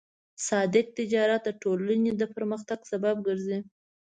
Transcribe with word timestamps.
صادق 0.47 0.87
تجارت 0.99 1.41
د 1.45 1.49
ټولنې 1.61 2.11
د 2.15 2.21
پرمختګ 2.35 2.79
سبب 2.91 3.15
ګرځي. 3.27 3.59